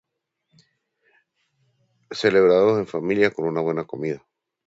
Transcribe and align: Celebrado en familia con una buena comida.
Celebrado 2.17 2.79
en 2.79 2.87
familia 2.87 3.29
con 3.29 3.45
una 3.45 3.61
buena 3.61 3.83
comida. 3.85 4.25